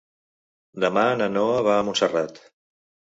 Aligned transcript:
Demà 0.83 1.03
na 1.19 1.27
Noa 1.33 1.59
va 1.67 1.75
a 1.81 1.83
Montserrat. 1.91 2.41